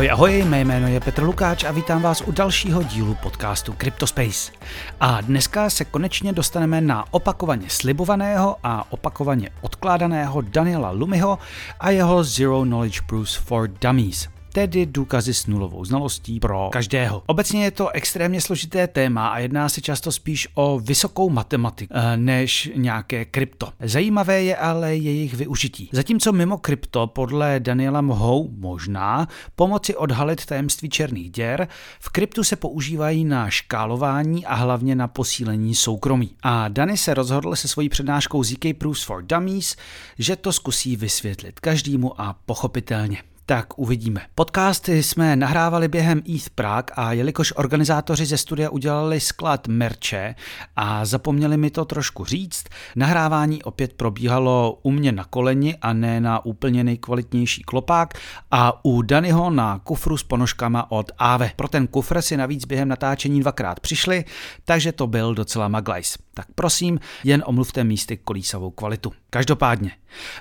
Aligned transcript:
Ahoj, 0.00 0.10
ahoj, 0.10 0.44
mé 0.44 0.60
jméno 0.60 0.88
je 0.88 1.00
Petr 1.00 1.22
Lukáč 1.22 1.64
a 1.64 1.72
vítám 1.72 2.02
vás 2.02 2.22
u 2.26 2.32
dalšího 2.32 2.82
dílu 2.82 3.16
podcastu 3.22 3.74
CryptoSpace. 3.80 4.52
A 5.00 5.20
dneska 5.20 5.70
se 5.70 5.84
konečně 5.84 6.32
dostaneme 6.32 6.80
na 6.80 7.04
opakovaně 7.10 7.70
slibovaného 7.70 8.56
a 8.62 8.92
opakovaně 8.92 9.50
odkládaného 9.60 10.40
Daniela 10.40 10.90
Lumiho 10.90 11.38
a 11.80 11.90
jeho 11.90 12.24
Zero 12.24 12.62
Knowledge 12.62 13.00
Proofs 13.08 13.34
for 13.34 13.68
Dummies– 13.68 14.28
tedy 14.52 14.86
důkazy 14.86 15.34
s 15.34 15.46
nulovou 15.46 15.84
znalostí 15.84 16.40
pro 16.40 16.68
každého. 16.72 17.22
Obecně 17.26 17.64
je 17.64 17.70
to 17.70 17.88
extrémně 17.88 18.40
složité 18.40 18.86
téma 18.86 19.28
a 19.28 19.38
jedná 19.38 19.68
se 19.68 19.80
často 19.80 20.12
spíš 20.12 20.48
o 20.54 20.80
vysokou 20.80 21.30
matematiku 21.30 21.94
eh, 21.96 22.16
než 22.16 22.70
nějaké 22.76 23.24
krypto. 23.24 23.68
Zajímavé 23.80 24.42
je 24.42 24.56
ale 24.56 24.96
jejich 24.96 25.34
využití. 25.34 25.90
Zatímco 25.92 26.32
mimo 26.32 26.58
krypto 26.58 27.06
podle 27.06 27.60
Daniela 27.60 28.00
mohou 28.00 28.50
možná 28.58 29.28
pomoci 29.56 29.96
odhalit 29.96 30.46
tajemství 30.46 30.88
černých 30.88 31.30
děr, 31.30 31.68
v 32.00 32.08
kryptu 32.08 32.44
se 32.44 32.56
používají 32.56 33.24
na 33.24 33.50
škálování 33.50 34.46
a 34.46 34.54
hlavně 34.54 34.94
na 34.94 35.08
posílení 35.08 35.74
soukromí. 35.74 36.30
A 36.42 36.68
Dani 36.68 36.96
se 36.96 37.14
rozhodl 37.14 37.56
se 37.56 37.68
svojí 37.68 37.88
přednáškou 37.88 38.44
ZK 38.44 38.66
Proofs 38.78 39.02
for 39.02 39.22
Dummies, 39.22 39.76
že 40.18 40.36
to 40.36 40.52
zkusí 40.52 40.96
vysvětlit 40.96 41.60
každému 41.60 42.20
a 42.20 42.36
pochopitelně. 42.46 43.29
Tak 43.46 43.78
uvidíme. 43.78 44.20
Podcasty 44.34 45.02
jsme 45.02 45.36
nahrávali 45.36 45.88
během 45.88 46.22
ETH 46.28 46.50
Prague 46.50 46.94
a 46.96 47.12
jelikož 47.12 47.52
organizátoři 47.56 48.26
ze 48.26 48.38
studia 48.38 48.70
udělali 48.70 49.20
sklad 49.20 49.68
merče 49.68 50.34
a 50.76 51.04
zapomněli 51.04 51.56
mi 51.56 51.70
to 51.70 51.84
trošku 51.84 52.24
říct, 52.24 52.64
nahrávání 52.96 53.62
opět 53.62 53.92
probíhalo 53.92 54.78
u 54.82 54.90
mě 54.90 55.12
na 55.12 55.24
koleni 55.24 55.76
a 55.82 55.92
ne 55.92 56.20
na 56.20 56.44
úplně 56.44 56.84
nejkvalitnější 56.84 57.62
klopák 57.62 58.14
a 58.50 58.84
u 58.84 59.02
Danyho 59.02 59.50
na 59.50 59.78
kufru 59.78 60.16
s 60.16 60.22
ponožkama 60.22 60.90
od 60.90 61.12
Ave. 61.18 61.52
Pro 61.56 61.68
ten 61.68 61.86
kufr 61.86 62.22
si 62.22 62.36
navíc 62.36 62.64
během 62.64 62.88
natáčení 62.88 63.40
dvakrát 63.40 63.80
přišli, 63.80 64.24
takže 64.64 64.92
to 64.92 65.06
byl 65.06 65.34
docela 65.34 65.68
maglajs. 65.68 66.18
Tak 66.34 66.46
prosím, 66.54 67.00
jen 67.24 67.42
omluvte 67.46 67.84
místy 67.84 68.16
kolísavou 68.16 68.70
kvalitu. 68.70 69.12
Každopádně, 69.30 69.90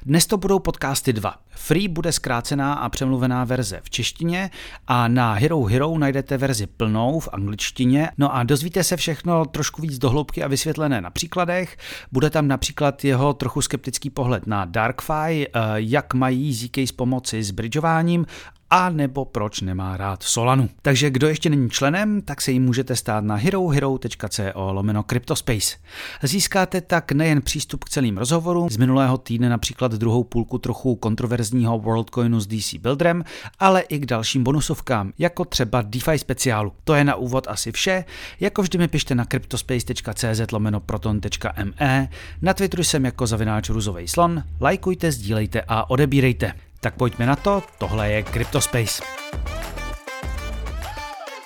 dnes 0.05 0.25
to 0.25 0.37
budou 0.37 0.59
podcasty 0.59 1.13
dva. 1.13 1.35
Free 1.49 1.87
bude 1.87 2.11
zkrácená 2.11 2.73
a 2.73 2.89
přemluvená 2.99 3.43
verze 3.43 3.79
v 3.83 3.89
češtině 3.89 4.49
a 4.87 5.07
na 5.07 5.33
Hero 5.33 5.63
Hero 5.63 5.97
najdete 5.97 6.37
verzi 6.37 6.67
plnou 6.67 7.19
v 7.19 7.29
angličtině. 7.31 8.09
No 8.17 8.35
a 8.35 8.43
dozvíte 8.43 8.83
se 8.83 8.97
všechno 8.97 9.45
trošku 9.45 9.81
víc 9.81 9.97
dohloubky 9.97 10.43
a 10.43 10.47
vysvětlené 10.47 11.01
na 11.01 11.09
příkladech. 11.09 11.77
Bude 12.11 12.29
tam 12.29 12.47
například 12.47 13.05
jeho 13.05 13.33
trochu 13.33 13.61
skeptický 13.61 14.09
pohled 14.09 14.47
na 14.47 14.65
DarkFi, 14.65 15.47
eh, 15.47 15.47
jak 15.75 16.13
mají 16.13 16.53
ZK 16.53 16.95
pomoci 16.95 17.43
s 17.43 17.51
bridžováním 17.51 18.25
a 18.69 18.89
nebo 18.89 19.25
proč 19.25 19.61
nemá 19.61 19.97
rád 19.97 20.23
Solanu. 20.23 20.69
Takže 20.81 21.09
kdo 21.09 21.27
ještě 21.27 21.49
není 21.49 21.69
členem, 21.69 22.21
tak 22.21 22.41
se 22.41 22.51
jim 22.51 22.63
můžete 22.63 22.95
stát 22.95 23.23
na 23.23 23.35
herohero.co 23.35 24.71
lomeno 24.71 25.03
Cryptospace. 25.03 25.77
Získáte 26.23 26.81
tak 26.81 27.11
nejen 27.11 27.41
přístup 27.41 27.83
k 27.83 27.89
celým 27.89 28.17
rozhovorům, 28.17 28.69
z 28.69 28.77
minulého 28.77 29.17
týdne 29.17 29.49
například 29.49 29.91
druhou 29.91 30.23
půlku 30.23 30.57
trochu 30.57 30.95
kontroverzního 30.95 31.79
WorldCoinu 31.79 32.39
s 32.39 32.47
DC 32.47 32.73
Builderem, 32.73 33.23
ale 33.59 33.81
i 33.81 33.99
k 33.99 34.05
dalším 34.05 34.43
bonusovkám, 34.43 35.13
jako 35.19 35.45
třeba 35.45 35.81
DeFi 35.81 36.19
speciálu. 36.19 36.73
To 36.83 36.93
je 36.93 37.03
na 37.03 37.15
úvod 37.15 37.47
asi 37.47 37.71
vše. 37.71 38.05
Jako 38.39 38.61
vždy 38.61 38.77
mi 38.77 38.87
pište 38.87 39.15
na 39.15 39.25
cryptospace.cz 39.25 40.51
lomeno 40.51 40.79
proton.me, 40.79 42.09
na 42.41 42.53
Twitteru 42.53 42.83
jsem 42.83 43.05
jako 43.05 43.27
zavináč 43.27 43.69
ruzovej 43.69 44.07
slon, 44.07 44.43
lajkujte, 44.61 45.11
sdílejte 45.11 45.61
a 45.67 45.89
odebírejte. 45.89 46.68
Tak 46.79 46.95
pojďme 46.95 47.25
na 47.25 47.35
to, 47.35 47.63
tohle 47.77 48.11
je 48.11 48.23
CryptoSpace. 48.23 49.03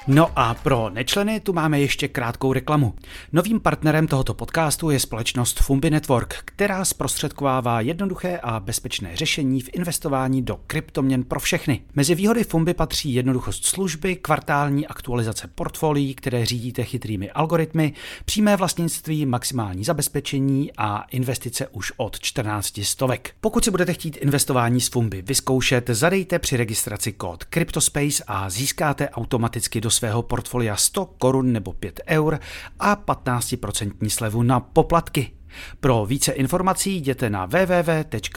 No 0.08 0.30
a 0.36 0.54
pro 0.54 0.90
nečleny 0.90 1.40
tu 1.40 1.54
máme 1.54 1.80
ještě 1.80 2.08
krátkou 2.08 2.54
reklamu. 2.54 2.94
Novým 3.32 3.60
partnerem 3.60 4.08
tohoto 4.08 4.34
podcastu 4.34 4.90
je 4.90 5.00
společnost 5.00 5.60
Fumbi 5.60 5.90
Network, 5.90 6.36
která 6.46 6.86
zprostředkovává 6.86 7.82
jednoduché 7.82 8.40
a 8.44 8.60
bezpečné 8.60 9.16
řešení 9.16 9.62
v 9.62 9.70
investování 9.74 10.42
do 10.42 10.60
kryptoměn 10.68 11.24
pro 11.24 11.40
všechny. 11.40 11.82
Mezi 11.96 12.16
výhody 12.16 12.44
Fumbi 12.44 12.74
patří 12.74 13.14
jednoduchost 13.14 13.66
služby, 13.66 14.16
kvartální 14.16 14.88
aktualizace 14.88 15.50
portfolií, 15.56 16.16
které 16.16 16.46
řídíte 16.46 16.84
chytrými 16.84 17.32
algoritmy, 17.32 17.94
přímé 18.26 18.56
vlastnictví, 18.56 19.26
maximální 19.26 19.84
zabezpečení 19.84 20.72
a 20.78 21.06
investice 21.12 21.68
už 21.68 21.94
od 21.98 22.20
14 22.20 22.80
stovek. 22.84 23.34
Pokud 23.42 23.64
si 23.64 23.72
budete 23.72 23.94
chtít 23.94 24.18
investování 24.18 24.82
s 24.82 24.88
Fumbi 24.88 25.22
vyzkoušet, 25.22 25.90
zadejte 25.90 26.40
při 26.40 26.58
registraci 26.58 27.12
kód 27.12 27.44
CryptoSpace 27.54 28.24
a 28.28 28.50
získáte 28.50 29.10
automaticky 29.10 29.82
do 29.82 29.93
svého 29.94 30.22
portfolia 30.22 30.76
100 30.76 31.06
korun 31.06 31.52
nebo 31.54 31.74
5 31.74 32.00
eur 32.08 32.40
a 32.80 32.96
15% 32.96 34.10
slevu 34.10 34.44
na 34.44 34.60
poplatky. 34.60 35.32
Pro 35.80 36.06
více 36.06 36.32
informací 36.32 36.96
jděte 36.96 37.30
na 37.30 37.46
www.fumbi.cz. 37.46 38.34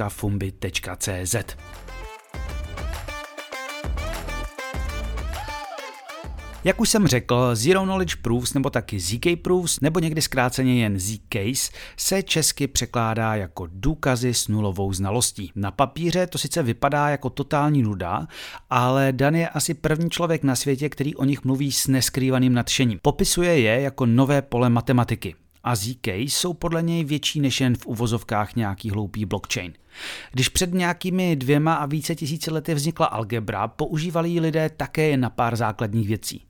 Jak 6.66 6.81
už 6.81 6.88
jsem 6.88 7.06
řekl, 7.06 7.54
Zero 7.54 7.82
Knowledge 7.82 8.16
Proofs 8.22 8.54
nebo 8.54 8.71
taky 8.71 9.00
ZK 9.00 9.27
Proofs 9.43 9.81
nebo 9.81 10.00
někdy 10.00 10.22
zkráceně 10.22 10.82
jen 10.82 10.99
ZCase 10.99 11.72
se 11.97 12.22
česky 12.22 12.66
překládá 12.66 13.34
jako 13.34 13.69
důkazy 13.72 14.34
s 14.34 14.49
nulovou 14.49 14.93
znalostí. 14.93 15.53
Na 15.55 15.71
papíře 15.71 16.26
to 16.26 16.38
sice 16.38 16.62
vypadá 16.62 17.09
jako 17.09 17.31
totální 17.31 17.82
nuda, 17.82 18.26
ale 18.71 19.12
Dan 19.12 19.34
je 19.34 19.49
asi 19.49 19.75
první 19.75 20.10
člověk 20.10 20.43
na 20.43 20.56
světě, 20.56 20.88
který 20.88 21.15
o 21.15 21.25
nich 21.25 21.44
mluví 21.44 21.72
s 21.72 21.87
neskrývaným 21.87 22.55
nadšením. 22.55 22.99
Popisuje 23.03 23.60
je 23.60 23.81
jako 23.81 24.06
nové 24.06 24.43
pole 24.43 24.71
matematiky 24.71 25.34
a 25.66 25.75
ZK 25.75 26.06
jsou 26.06 26.53
podle 26.53 26.82
něj 26.82 27.04
větší 27.04 27.41
než 27.41 27.60
jen 27.60 27.77
v 27.77 27.87
uvozovkách 27.87 28.56
nějaký 28.56 28.91
hloupý 28.91 29.25
blockchain. 29.25 29.72
Když 30.32 30.49
před 30.49 30.75
nějakými 30.75 31.37
dvěma 31.37 31.75
a 31.75 31.87
více 31.87 32.15
tisíci 32.15 32.50
lety 32.50 32.75
vznikla 32.75 33.06
algebra, 33.06 33.69
používali 33.69 34.28
ji 34.28 34.41
lidé 34.41 34.71
také 34.76 35.09
jen 35.09 35.21
na 35.21 35.31
pár 35.31 35.56
základních 35.56 36.09
věcí. 36.09 36.44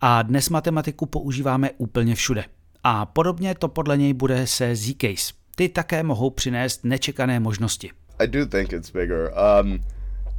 A 0.00 0.22
dnes 0.22 0.48
matematiku 0.48 1.06
používáme 1.06 1.70
úplně 1.76 2.14
všude. 2.14 2.44
A 2.84 3.06
podobně 3.06 3.54
to 3.54 3.68
podle 3.68 3.96
něj 3.96 4.12
bude 4.12 4.46
se 4.46 4.76
ZKs. 4.76 5.32
Ty 5.56 5.68
také 5.68 6.02
mohou 6.02 6.30
přinést 6.30 6.84
nečekané 6.84 7.40
možnosti. 7.40 7.90
I 8.18 8.28
do 8.28 8.46
think 8.46 8.72
it's 8.72 8.90
bigger. 8.90 9.32
Um, 9.62 9.78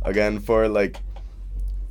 again, 0.02 0.40
for 0.40 0.72
like 0.78 1.00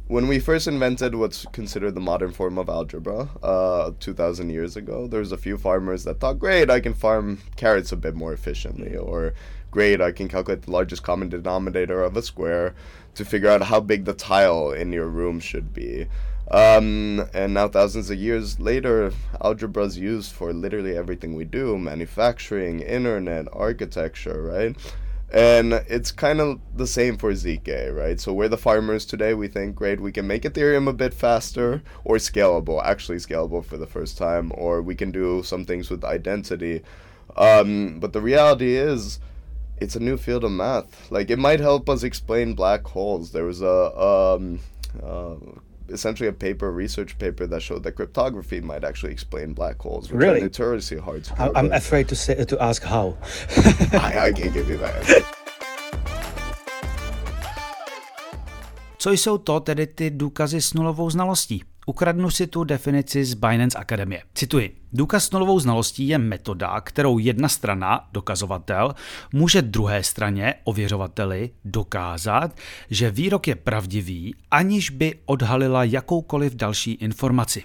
when 0.09 0.27
we 0.27 0.39
first 0.39 0.67
invented 0.67 1.15
what's 1.15 1.47
considered 1.53 1.95
the 1.95 2.01
modern 2.01 2.33
form 2.33 2.59
of 2.59 2.69
algebra 2.69 3.29
uh, 3.43 3.93
2000 4.01 4.51
years 4.51 4.77
ago 4.77 5.07
there 5.07 5.21
was 5.21 5.33
a 5.33 5.37
few 5.37 5.57
farmers 5.57 6.05
that 6.05 6.19
thought 6.19 6.39
great 6.39 6.71
i 6.71 6.81
can 6.81 6.95
farm 6.95 7.39
carrots 7.57 7.93
a 7.93 7.97
bit 7.97 8.15
more 8.15 8.33
efficiently 8.33 8.97
or 8.97 9.35
great 9.71 10.01
i 10.01 10.11
can 10.11 10.27
calculate 10.27 10.63
the 10.63 10.71
largest 10.71 11.03
common 11.03 11.29
denominator 11.29 12.03
of 12.03 12.17
a 12.17 12.23
square 12.23 12.75
to 13.19 13.25
figure 13.25 13.49
out 13.49 13.63
how 13.63 13.81
big 13.81 14.05
the 14.05 14.15
tile 14.15 14.71
in 14.71 14.93
your 14.93 15.09
room 15.09 15.41
should 15.41 15.75
be. 15.75 16.07
Um, 16.53 17.29
and 17.35 17.53
now 17.53 17.67
thousands 17.67 18.11
of 18.11 18.17
years 18.17 18.59
later 18.59 19.13
algebra 19.43 19.83
is 19.83 19.99
used 19.99 20.33
for 20.33 20.53
literally 20.55 20.97
everything 20.97 21.35
we 21.35 21.45
do 21.45 21.77
manufacturing 21.77 22.81
internet 22.81 23.49
architecture 23.53 24.41
right 24.41 24.75
and 25.31 25.75
it's 25.89 26.11
kind 26.11 26.41
of 26.41 26.61
the 26.75 26.87
same 26.87 27.19
for 27.19 27.33
ZK, 27.33 27.95
right? 27.95 28.19
So 28.19 28.33
we're 28.33 28.49
the 28.49 28.57
farmers 28.57 29.05
today. 29.05 29.35
We 29.35 29.49
think, 29.49 29.77
great, 29.77 30.01
we 30.01 30.13
can 30.13 30.27
make 30.27 30.43
Ethereum 30.43 30.89
a 30.89 30.93
bit 30.93 31.13
faster 31.13 31.83
or 32.05 32.17
scalable, 32.17 32.83
actually 32.83 33.19
scalable 33.19 33.65
for 33.65 33.77
the 33.77 33.87
first 33.87 34.17
time, 34.17 34.53
or 34.55 34.81
we 34.81 34.95
can 34.95 35.11
do 35.11 35.43
some 35.43 35.65
things 35.65 35.91
with 35.91 36.05
identity. 36.05 36.83
Um, 37.37 38.01
but 38.01 38.13
the 38.13 38.23
reality 38.23 38.77
is, 38.77 39.21
it's 39.81 39.97
a 39.97 40.01
new 40.01 40.17
field 40.17 40.45
of 40.45 40.51
math. 40.51 41.11
Like 41.11 41.31
it 41.31 41.39
might 41.39 41.61
help 41.61 41.89
us 41.89 42.03
explain 42.03 42.55
black 42.55 42.87
holes. 42.87 43.33
There 43.33 43.45
was 43.45 43.63
a 43.63 44.01
um, 44.01 44.61
uh, 45.03 45.37
essentially 45.91 46.29
a 46.29 46.33
paper, 46.33 46.69
a 46.69 46.71
research 46.71 47.19
paper 47.19 47.47
that 47.47 47.63
showed 47.63 47.83
that 47.83 47.93
cryptography 47.93 48.61
might 48.61 48.85
actually 48.85 49.13
explain 49.13 49.55
black 49.55 49.81
holes, 49.81 50.11
which 50.11 50.21
really? 50.21 50.41
are 50.41 50.45
notoriously 50.45 50.99
hard 50.99 51.25
to. 51.25 51.35
Cover. 51.35 51.59
I'm 51.59 51.73
afraid 51.73 52.09
to 52.09 52.17
say 52.17 52.45
to 52.45 52.63
ask 52.63 52.83
how. 52.83 53.17
I, 53.93 54.29
I 54.29 54.33
can't 54.33 54.53
give 54.53 54.69
you 54.69 54.79
that. 54.79 55.25
Co 58.99 59.11
jsou 59.11 59.39
to 59.39 59.61
tedy 59.61 59.87
ty 59.87 60.11
důkazy 60.11 60.61
s 60.61 60.75
nulovou 60.75 61.11
znalostí? 61.11 61.63
Ukradnu 61.89 62.31
si 62.31 62.47
tu 62.47 62.65
definici 62.65 63.25
z 63.25 63.35
Binance 63.35 63.79
Akademie. 63.79 64.23
Cituji. 64.35 64.77
Důkaz 64.93 65.25
s 65.25 65.31
nulovou 65.31 65.61
znalostí 65.61 66.09
je 66.09 66.19
metoda, 66.19 66.81
kterou 66.81 67.19
jedna 67.19 67.49
strana, 67.49 68.09
dokazovatel, 68.13 68.95
může 69.33 69.63
druhé 69.63 70.03
straně, 70.03 70.55
ověřovateli, 70.65 71.51
dokázat, 71.65 72.57
že 72.91 73.11
výrok 73.11 73.49
je 73.49 73.55
pravdivý, 73.55 74.35
aniž 74.51 74.91
by 74.91 75.15
odhalila 75.27 75.85
jakoukoliv 75.85 76.55
další 76.55 76.93
informaci. 76.93 77.63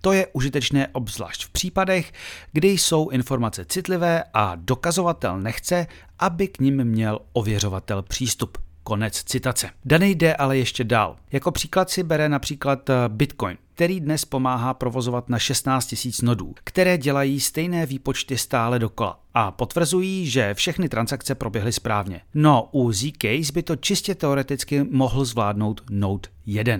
To 0.00 0.12
je 0.12 0.26
užitečné 0.32 0.88
obzvlášť 0.88 1.44
v 1.44 1.50
případech, 1.50 2.12
kdy 2.52 2.68
jsou 2.68 3.08
informace 3.08 3.64
citlivé 3.64 4.24
a 4.34 4.54
dokazovatel 4.54 5.40
nechce, 5.40 5.86
aby 6.18 6.48
k 6.48 6.60
ním 6.60 6.84
měl 6.84 7.18
ověřovatel 7.32 8.02
přístup. 8.02 8.63
Konec 8.84 9.22
citace. 9.24 9.70
Daný 9.84 10.14
jde 10.14 10.34
ale 10.34 10.58
ještě 10.58 10.84
dál. 10.84 11.16
Jako 11.32 11.50
příklad 11.50 11.90
si 11.90 12.02
bere 12.02 12.28
například 12.28 12.90
eh, 12.90 12.94
Bitcoin, 13.08 13.56
který 13.74 14.00
dnes 14.00 14.24
pomáhá 14.24 14.74
provozovat 14.74 15.28
na 15.28 15.38
16 15.38 15.94
000 16.04 16.14
nodů, 16.22 16.54
které 16.64 16.98
dělají 16.98 17.40
stejné 17.40 17.86
výpočty 17.86 18.38
stále 18.38 18.78
dokola 18.78 19.20
a 19.34 19.50
potvrzují, 19.50 20.30
že 20.30 20.54
všechny 20.54 20.88
transakce 20.88 21.34
proběhly 21.34 21.72
správně. 21.72 22.20
No, 22.34 22.68
u 22.72 22.92
Zcase 22.92 23.52
by 23.54 23.62
to 23.62 23.76
čistě 23.76 24.14
teoreticky 24.14 24.84
mohl 24.90 25.24
zvládnout 25.24 25.80
Node 25.90 26.28
1. 26.46 26.78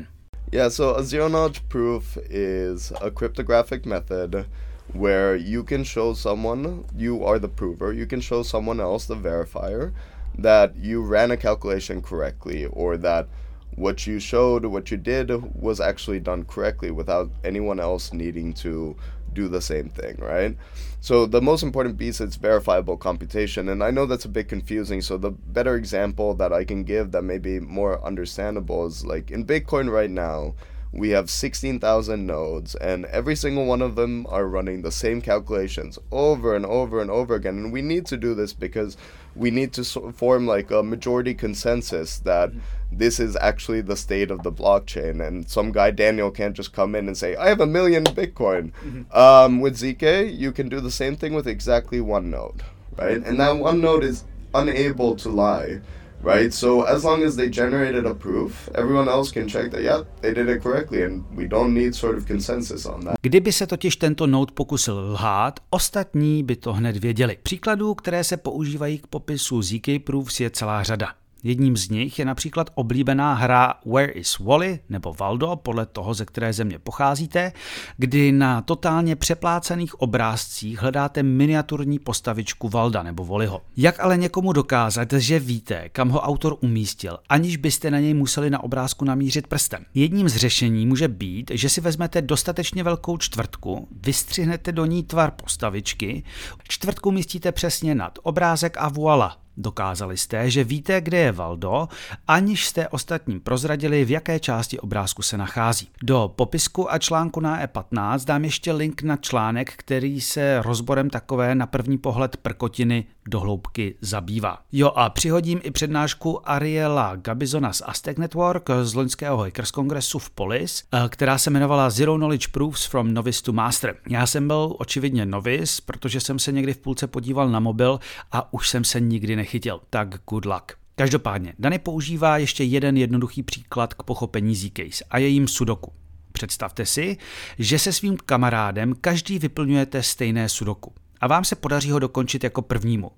Yeah, 0.53 0.73
so 0.73 0.99
a 0.99 1.03
zero 1.03 1.29
knowledge 1.29 1.61
proof 1.69 2.19
is 2.31 2.93
a 2.93 3.11
cryptographic 3.11 3.85
method 3.85 4.47
where 4.95 5.37
you 5.37 5.63
can 5.63 5.85
show 5.85 6.15
someone 6.15 6.85
you 6.97 7.27
are 7.27 7.41
the 7.41 7.49
prover, 7.49 7.93
you 7.93 8.07
can 8.07 8.21
show 8.21 8.45
someone 8.45 8.83
else 8.83 9.15
the 9.15 9.21
verifier 9.29 9.93
that 10.39 10.77
you 10.77 11.03
ran 11.03 11.31
a 11.31 11.37
calculation 11.37 12.03
correctly 12.03 12.67
or 12.67 12.97
that 12.97 13.29
what 13.77 14.07
you 14.07 14.21
showed, 14.21 14.65
what 14.67 14.91
you 14.91 14.97
did 14.97 15.31
was 15.55 15.81
actually 15.81 16.21
done 16.21 16.45
correctly 16.45 16.91
without 16.91 17.31
anyone 17.43 17.81
else 17.81 18.13
needing 18.13 18.53
to 18.53 18.97
do 19.33 19.49
the 19.49 19.61
same 19.61 19.89
thing, 19.89 20.17
right? 20.19 20.57
So 21.01 21.27
the 21.27 21.43
most 21.43 21.63
important 21.63 21.99
piece 21.99 22.21
is 22.21 22.37
verifiable 22.37 22.97
computation, 22.97 23.69
and 23.69 23.83
I 23.83 23.91
know 23.91 24.07
that's 24.07 24.25
a 24.25 24.29
bit 24.29 24.49
confusing. 24.49 25.03
So 25.03 25.17
the 25.17 25.31
better 25.31 25.75
example 25.75 26.35
that 26.35 26.53
I 26.53 26.65
can 26.65 26.85
give 26.85 27.11
that 27.11 27.23
may 27.23 27.39
be 27.39 27.59
more 27.59 28.03
understandable 28.05 28.87
is 28.87 29.05
like 29.05 29.31
in 29.31 29.45
Bitcoin 29.45 29.91
right 29.91 30.11
now, 30.11 30.55
we 30.95 31.11
have 31.11 31.29
16,000 31.29 32.25
nodes, 32.25 32.77
and 32.77 33.05
every 33.07 33.35
single 33.35 33.67
one 33.67 33.83
of 33.83 33.97
them 33.97 34.27
are 34.29 34.47
running 34.47 34.83
the 34.83 34.93
same 34.93 35.21
calculations 35.21 35.99
over 36.13 36.55
and 36.55 36.65
over 36.65 37.01
and 37.01 37.11
over 37.11 37.35
again. 37.35 37.57
And 37.59 37.73
we 37.73 37.83
need 37.83 38.07
to 38.07 38.17
do 38.17 38.33
this 38.33 38.53
because 38.53 38.97
we 39.35 39.51
need 39.51 39.73
to 39.73 39.85
form 39.85 40.47
like 40.47 40.71
a 40.71 40.85
majority 40.85 41.35
consensus 41.35 42.19
that 42.21 42.51
mm-hmm. 42.51 42.61
this 42.93 43.19
is 43.19 43.37
actually 43.37 43.81
the 43.81 43.97
state 43.97 44.31
of 44.31 44.45
the 44.45 44.53
blockchain. 44.53 45.27
And 45.27 45.51
some 45.51 45.73
guy, 45.73 45.91
Daniel, 45.91 46.31
can't 46.31 46.55
just 46.55 46.73
come 46.73 46.95
in 46.95 47.09
and 47.09 47.17
say, 47.17 47.35
I 47.35 47.49
have 47.49 47.61
a 47.61 47.67
million 47.67 48.05
Bitcoin. 48.05 48.71
Mm-hmm. 48.85 49.17
Um, 49.17 49.61
with 49.61 49.77
ZK, 49.77 50.37
you 50.39 50.53
can 50.53 50.69
do 50.69 50.81
the 50.81 50.93
same 50.93 51.17
thing 51.17 51.35
with 51.35 51.49
exactly 51.49 52.01
one 52.01 52.31
node, 52.31 52.63
right? 52.97 53.17
And 53.17 53.41
that 53.41 53.57
one 53.57 53.81
node 53.81 54.05
is 54.05 54.23
unable 54.55 55.17
to 55.17 55.29
lie 55.29 55.81
right? 56.25 56.55
So 56.55 56.83
as 56.83 57.05
long 57.05 57.25
as 57.25 57.37
they 57.37 57.51
generated 57.51 58.07
a 58.07 58.15
proof, 58.15 58.69
everyone 58.75 59.09
else 59.09 59.33
can 59.33 59.49
check 59.49 59.71
that, 59.71 59.81
yeah, 59.81 60.05
they 60.21 60.35
did 60.35 60.49
it 60.49 60.63
correctly 60.63 61.05
and 61.05 61.25
we 61.37 61.49
don't 61.49 61.75
need 61.75 61.95
sort 61.95 62.19
of 62.19 62.27
consensus 62.27 62.87
on 62.87 63.01
that. 63.01 63.15
Kdyby 63.23 63.53
se 63.53 63.67
totiž 63.67 63.97
tento 63.97 64.27
node 64.27 64.53
pokusil 64.55 64.99
lhát, 64.99 65.61
ostatní 65.71 66.43
by 66.43 66.57
to 66.57 66.73
hned 66.73 66.97
věděli. 66.97 67.37
Příkladů, 67.43 67.95
které 67.95 68.25
se 68.25 68.37
používají 68.37 68.99
k 68.99 69.07
popisu 69.07 69.63
ZK 69.63 69.89
Proofs 70.05 70.41
je 70.41 70.51
celá 70.51 70.83
řada. 70.83 71.24
Jedním 71.45 71.77
z 71.77 71.89
nich 71.89 72.19
je 72.19 72.25
například 72.25 72.71
oblíbená 72.75 73.35
hra 73.35 73.75
Where 73.87 74.13
is 74.13 74.39
Wally 74.39 74.79
nebo 74.89 75.15
Valdo, 75.15 75.57
podle 75.57 75.87
toho, 75.87 76.15
ze 76.15 76.25
které 76.25 76.53
země 76.53 76.79
pocházíte, 76.79 77.53
kdy 77.97 78.33
na 78.33 78.63
totálně 78.63 79.17
přeplácených 79.17 80.01
obrázcích 80.01 80.79
hledáte 80.79 81.23
miniaturní 81.23 81.99
postavičku 81.99 82.69
Valda 82.69 83.03
nebo 83.03 83.25
Wallyho. 83.25 83.63
Jak 83.77 84.01
ale 84.01 84.17
někomu 84.17 84.53
dokázat, 84.53 85.13
že 85.13 85.39
víte, 85.39 85.89
kam 85.89 86.09
ho 86.09 86.21
autor 86.21 86.57
umístil, 86.61 87.19
aniž 87.29 87.57
byste 87.57 87.91
na 87.91 88.01
něj 88.01 88.15
museli 88.15 88.51
na 88.51 88.65
obrázku 88.65 89.05
namířit 89.05 89.47
prstem? 89.47 89.85
Jedním 89.95 90.29
z 90.29 90.37
řešení 90.37 90.87
může 90.87 91.09
být, 91.09 91.51
že 91.55 91.69
si 91.69 91.81
vezmete 91.81 92.23
dostatečně 92.23 92.83
velkou 92.83 93.19
čtvrtku, 93.19 93.89
vystřihnete 94.03 94.73
do 94.73 94.85
ní 94.85 95.03
tvar 95.03 95.31
postavičky, 95.31 96.23
čtvrtku 96.69 97.11
místíte 97.11 97.53
přesně 97.53 97.95
nad 97.95 98.19
obrázek 98.23 98.77
a 98.79 98.89
voila, 98.89 99.44
Dokázali 99.57 100.17
jste, 100.17 100.51
že 100.51 100.65
víte, 100.65 101.01
kde 101.01 101.19
je 101.19 101.33
Valdo, 101.33 101.89
aniž 102.29 102.67
jste 102.67 102.89
ostatním 102.89 103.41
prozradili, 103.41 104.05
v 104.05 104.11
jaké 104.11 104.41
části 104.41 104.81
obrázku 104.81 105.23
se 105.23 105.39
nachází. 105.39 105.89
Do 106.03 106.33
popisku 106.37 106.93
a 106.93 106.99
článku 106.99 107.41
na 107.41 107.67
E15 107.67 108.25
dám 108.25 108.45
ještě 108.45 108.73
link 108.73 109.03
na 109.03 109.17
článek, 109.17 109.73
který 109.77 110.21
se 110.21 110.63
rozborem 110.63 111.11
takové 111.11 111.55
na 111.55 111.67
první 111.67 111.99
pohled 111.99 112.37
prkotiny 112.37 113.05
do 113.29 113.41
hloubky 113.41 113.95
zabývá. 114.01 114.59
Jo 114.73 114.93
a 114.95 115.11
přihodím 115.11 115.61
i 115.63 115.71
přednášku 115.71 116.51
Ariela 116.51 117.17
Gabizona 117.17 117.73
z 117.73 117.83
Aztec 117.87 118.19
Network 118.19 118.71
z 118.83 118.95
loňského 118.95 119.37
Hackers 119.37 119.71
Kongresu 119.71 120.19
v 120.19 120.31
Polis, 120.31 120.85
eh, 120.93 121.09
která 121.09 121.39
se 121.39 121.51
jmenovala 121.51 121.91
Zero 121.91 122.17
Knowledge 122.17 122.49
Proofs 122.49 122.87
from 122.87 123.15
Novice 123.15 123.43
to 123.43 123.53
Master. 123.53 123.97
Já 124.09 124.27
jsem 124.27 124.47
byl 124.47 124.77
očividně 124.79 125.27
novice, 125.27 125.83
protože 125.87 126.21
jsem 126.21 126.39
se 126.39 126.53
někdy 126.53 126.75
v 126.75 126.79
půlce 126.79 127.07
podíval 127.07 127.49
na 127.49 127.61
mobil 127.61 128.01
a 128.33 128.53
už 128.53 128.69
jsem 128.69 128.85
se 128.85 129.01
nikdy 129.01 129.37
nechytil. 129.37 129.81
Tak 129.91 130.09
good 130.31 130.45
luck. 130.45 130.73
Každopádně, 130.97 131.55
Dany 131.59 131.79
používá 131.79 132.39
ještě 132.39 132.65
jeden 132.65 132.97
jednoduchý 132.97 133.43
příklad 133.43 133.95
k 133.95 134.03
pochopení 134.03 134.55
Z-Case 134.55 135.05
a 135.11 135.19
je 135.19 135.29
jim 135.29 135.49
sudoku. 135.49 135.93
Představte 136.33 136.87
si, 136.87 137.17
že 137.59 137.79
se 137.79 137.93
svým 137.93 138.17
kamarádem 138.17 138.95
každý 139.01 139.39
vyplňujete 139.39 140.03
stejné 140.03 140.49
sudoku 140.49 140.93
a 141.21 141.27
vám 141.27 141.45
se 141.45 141.57
podaří 141.57 141.91
ho 141.91 141.99
dokončit 141.99 142.45
jako 142.45 142.63
prvnímu. 142.63 143.11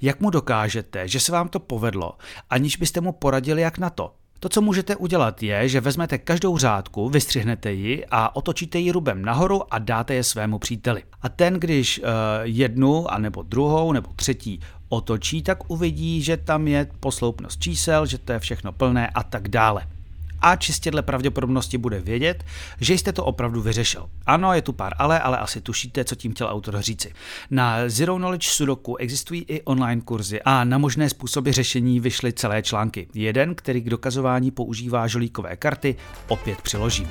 Jak 0.00 0.20
mu 0.20 0.30
dokážete, 0.30 1.08
že 1.08 1.20
se 1.20 1.32
vám 1.32 1.48
to 1.48 1.60
povedlo, 1.60 2.12
aniž 2.50 2.76
byste 2.76 3.00
mu 3.00 3.12
poradili 3.12 3.62
jak 3.62 3.78
na 3.78 3.90
to? 3.90 4.14
To, 4.40 4.48
co 4.48 4.60
můžete 4.60 4.96
udělat, 4.96 5.42
je, 5.42 5.68
že 5.68 5.80
vezmete 5.80 6.18
každou 6.18 6.58
řádku, 6.58 7.08
vystřihnete 7.08 7.72
ji 7.72 8.06
a 8.10 8.36
otočíte 8.36 8.78
ji 8.78 8.92
rubem 8.92 9.24
nahoru 9.24 9.74
a 9.74 9.78
dáte 9.78 10.14
je 10.14 10.24
svému 10.24 10.58
příteli. 10.58 11.02
A 11.22 11.28
ten, 11.28 11.54
když 11.54 11.98
uh, 11.98 12.06
jednu, 12.42 13.12
anebo 13.12 13.42
druhou, 13.42 13.92
nebo 13.92 14.10
třetí 14.16 14.60
otočí, 14.88 15.42
tak 15.42 15.70
uvidí, 15.70 16.22
že 16.22 16.36
tam 16.36 16.68
je 16.68 16.86
posloupnost 17.00 17.60
čísel, 17.60 18.06
že 18.06 18.18
to 18.18 18.32
je 18.32 18.38
všechno 18.38 18.72
plné 18.72 19.08
a 19.08 19.22
tak 19.22 19.48
dále 19.48 19.86
a 20.42 20.56
čistě 20.56 20.90
dle 20.90 21.02
pravděpodobnosti 21.02 21.78
bude 21.78 22.00
vědět, 22.00 22.44
že 22.80 22.94
jste 22.94 23.12
to 23.12 23.24
opravdu 23.24 23.62
vyřešil. 23.62 24.08
Ano, 24.26 24.52
je 24.52 24.62
tu 24.62 24.72
pár 24.72 24.94
ale, 24.98 25.20
ale 25.20 25.38
asi 25.38 25.60
tušíte, 25.60 26.04
co 26.04 26.14
tím 26.14 26.32
chtěl 26.32 26.46
autor 26.46 26.80
říci. 26.80 27.12
Na 27.50 27.88
Zero 27.88 28.16
Knowledge 28.16 28.48
Sudoku 28.48 28.96
existují 28.96 29.44
i 29.48 29.62
online 29.62 30.02
kurzy 30.02 30.42
a 30.42 30.64
na 30.64 30.78
možné 30.78 31.08
způsoby 31.08 31.50
řešení 31.50 32.00
vyšly 32.00 32.32
celé 32.32 32.62
články. 32.62 33.08
Jeden, 33.14 33.54
který 33.54 33.80
k 33.80 33.90
dokazování 33.90 34.50
používá 34.50 35.06
žolíkové 35.06 35.56
karty, 35.56 35.96
opět 36.28 36.62
přiložím. 36.62 37.08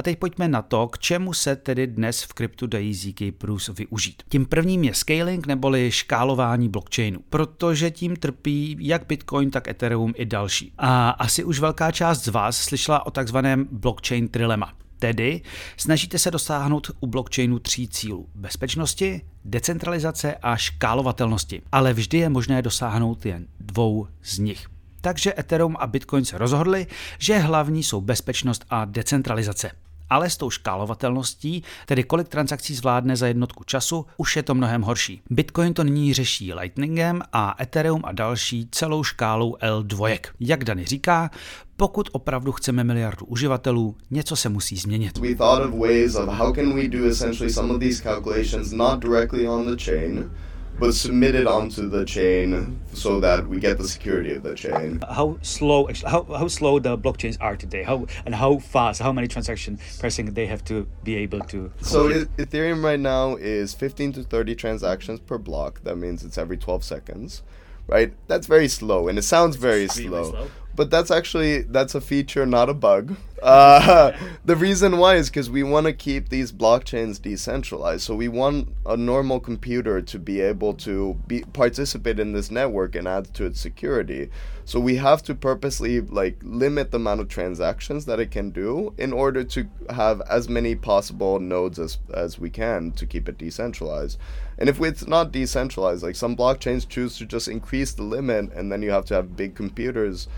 A 0.00 0.02
teď 0.02 0.18
pojďme 0.18 0.48
na 0.48 0.62
to, 0.62 0.88
k 0.88 0.98
čemu 0.98 1.32
se 1.32 1.56
tedy 1.56 1.86
dnes 1.86 2.22
v 2.22 2.32
kryptu 2.32 2.66
dají 2.66 2.94
ZK 2.94 3.20
Proofs 3.38 3.68
využít. 3.68 4.22
Tím 4.28 4.46
prvním 4.46 4.84
je 4.84 4.94
scaling 4.94 5.46
neboli 5.46 5.90
škálování 5.90 6.68
blockchainu, 6.68 7.20
protože 7.30 7.90
tím 7.90 8.16
trpí 8.16 8.76
jak 8.80 9.06
Bitcoin, 9.06 9.50
tak 9.50 9.68
Ethereum 9.68 10.12
i 10.16 10.26
další. 10.26 10.72
A 10.78 11.10
asi 11.10 11.44
už 11.44 11.60
velká 11.60 11.90
část 11.90 12.24
z 12.24 12.28
vás 12.28 12.56
slyšela 12.56 13.06
o 13.06 13.10
takzvaném 13.10 13.68
blockchain 13.72 14.28
trilema. 14.28 14.72
Tedy 14.98 15.40
snažíte 15.76 16.18
se 16.18 16.30
dosáhnout 16.30 16.90
u 17.00 17.06
blockchainu 17.06 17.58
tří 17.58 17.88
cílů. 17.88 18.28
Bezpečnosti, 18.34 19.20
decentralizace 19.44 20.34
a 20.34 20.56
škálovatelnosti. 20.56 21.62
Ale 21.72 21.92
vždy 21.92 22.18
je 22.18 22.28
možné 22.28 22.62
dosáhnout 22.62 23.26
jen 23.26 23.46
dvou 23.60 24.06
z 24.22 24.38
nich. 24.38 24.71
Takže 25.02 25.34
Ethereum 25.38 25.76
a 25.78 25.86
Bitcoin 25.86 26.24
se 26.24 26.38
rozhodli, 26.38 26.86
že 27.18 27.38
hlavní 27.38 27.82
jsou 27.82 28.00
bezpečnost 28.00 28.64
a 28.70 28.84
decentralizace 28.84 29.70
ale 30.12 30.30
s 30.30 30.36
tou 30.36 30.50
škálovatelností, 30.50 31.62
tedy 31.86 32.04
kolik 32.04 32.28
transakcí 32.28 32.74
zvládne 32.74 33.16
za 33.16 33.26
jednotku 33.26 33.64
času, 33.64 34.06
už 34.16 34.36
je 34.36 34.42
to 34.42 34.54
mnohem 34.54 34.82
horší. 34.82 35.22
Bitcoin 35.30 35.74
to 35.74 35.84
nyní 35.84 36.14
řeší 36.14 36.54
Lightningem 36.54 37.22
a 37.32 37.56
Ethereum 37.60 38.00
a 38.04 38.12
další 38.12 38.68
celou 38.70 39.04
škálou 39.04 39.56
L2. 39.56 40.18
Jak 40.40 40.64
Dany 40.64 40.84
říká, 40.84 41.30
pokud 41.76 42.08
opravdu 42.12 42.52
chceme 42.52 42.84
miliardu 42.84 43.26
uživatelů, 43.26 43.96
něco 44.10 44.36
se 44.36 44.48
musí 44.48 44.76
změnit. 44.76 45.18
We 45.18 45.34
thought 45.34 45.64
of 45.66 45.80
ways 45.80 46.14
of 46.14 46.28
how 46.28 46.54
can 46.54 46.74
we 46.74 46.88
do 46.88 47.04
essentially 47.04 47.52
some 47.52 47.74
of 47.74 47.80
these 47.80 48.02
calculations 48.02 48.72
not 48.72 48.98
directly 48.98 49.48
on 49.48 49.66
the 49.66 49.84
chain, 49.84 50.30
but 50.78 50.94
submit 50.94 51.34
it 51.34 51.46
onto 51.46 51.88
the 51.88 52.04
chain 52.04 52.80
so 52.92 53.20
that 53.20 53.46
we 53.46 53.60
get 53.60 53.78
the 53.78 53.86
security 53.86 54.34
of 54.34 54.42
the 54.42 54.54
chain. 54.54 55.02
How 55.08 55.38
slow, 55.42 55.88
how, 56.06 56.24
how 56.24 56.48
slow 56.48 56.78
the 56.78 56.98
blockchains 56.98 57.36
are 57.40 57.56
today? 57.56 57.82
How 57.82 58.06
and 58.26 58.34
how 58.34 58.58
fast? 58.58 59.00
How 59.00 59.12
many 59.12 59.28
transactions 59.28 59.98
per 59.98 60.10
second 60.10 60.34
they 60.34 60.46
have 60.46 60.64
to 60.64 60.86
be 61.04 61.16
able 61.16 61.40
to? 61.40 61.72
So 61.80 62.08
Ethereum 62.38 62.82
right 62.82 63.00
now 63.00 63.36
is 63.36 63.74
15 63.74 64.12
to 64.14 64.22
30 64.22 64.54
transactions 64.54 65.20
per 65.20 65.38
block. 65.38 65.82
That 65.84 65.96
means 65.96 66.24
it's 66.24 66.38
every 66.38 66.56
12 66.56 66.84
seconds, 66.84 67.42
right? 67.86 68.12
That's 68.26 68.46
very 68.46 68.68
slow, 68.68 69.08
and 69.08 69.18
it 69.18 69.22
sounds 69.22 69.56
very 69.56 69.88
slow. 69.88 70.30
slow. 70.30 70.48
But 70.74 70.90
that's 70.90 71.10
actually 71.10 71.62
that's 71.62 71.94
a 71.94 72.00
feature, 72.00 72.46
not 72.46 72.68
a 72.68 72.74
bug. 72.74 73.16
Uh, 73.42 74.12
the 74.44 74.56
reason 74.56 74.98
why 74.98 75.16
is 75.16 75.28
because 75.28 75.50
we 75.50 75.62
want 75.62 75.86
to 75.86 75.92
keep 75.92 76.28
these 76.28 76.52
blockchains 76.52 77.20
decentralized. 77.20 78.02
So 78.02 78.14
we 78.14 78.28
want 78.28 78.68
a 78.86 78.96
normal 78.96 79.40
computer 79.40 80.00
to 80.00 80.18
be 80.18 80.40
able 80.40 80.74
to 80.74 81.20
be 81.26 81.42
participate 81.52 82.18
in 82.18 82.32
this 82.32 82.50
network 82.50 82.94
and 82.94 83.06
add 83.06 83.34
to 83.34 83.44
its 83.44 83.60
security. 83.60 84.30
So 84.64 84.78
we 84.78 84.96
have 84.96 85.22
to 85.24 85.34
purposely 85.34 86.00
like 86.00 86.38
limit 86.42 86.92
the 86.92 86.96
amount 86.96 87.20
of 87.20 87.28
transactions 87.28 88.04
that 88.06 88.20
it 88.20 88.30
can 88.30 88.50
do 88.50 88.94
in 88.96 89.12
order 89.12 89.42
to 89.44 89.68
have 89.90 90.20
as 90.22 90.48
many 90.48 90.74
possible 90.76 91.40
nodes 91.40 91.78
as 91.78 91.98
as 92.14 92.38
we 92.38 92.48
can 92.48 92.92
to 92.92 93.06
keep 93.06 93.28
it 93.28 93.38
decentralized. 93.38 94.18
And 94.58 94.68
if 94.68 94.80
it's 94.80 95.06
not 95.06 95.32
decentralized, 95.32 96.02
like 96.04 96.14
some 96.14 96.36
blockchains 96.36 96.88
choose 96.88 97.18
to 97.18 97.26
just 97.26 97.48
increase 97.48 97.92
the 97.92 98.04
limit 98.04 98.52
and 98.52 98.70
then 98.70 98.82
you 98.82 98.92
have 98.92 99.04
to 99.06 99.14
have 99.14 99.36
big 99.36 99.56
computers, 99.56 100.28